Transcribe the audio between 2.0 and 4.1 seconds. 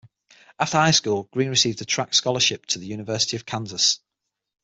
scholarship to the University of Kansas.